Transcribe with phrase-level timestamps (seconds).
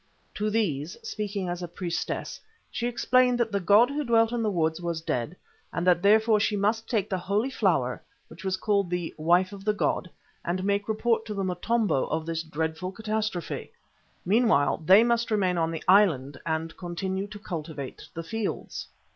[0.33, 2.39] To these, speaking as a priestess,
[2.71, 5.35] she explained that the god who dwelt in the woods was dead,
[5.71, 9.75] and that therefore she must take the Holy Flower, which was called "Wife of the
[9.75, 10.09] god"
[10.43, 13.73] and make report to the Motombo of this dreadful catastrophe.
[14.25, 18.87] Meanwhile, they must remain on the island and continue to cultivate the fields.